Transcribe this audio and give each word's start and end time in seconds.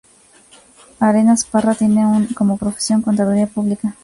Arenas 0.99 1.45
Parra 1.45 1.75
tiene 1.75 2.27
como 2.35 2.57
profesión 2.57 3.03
contaduría 3.03 3.45
pública. 3.45 3.95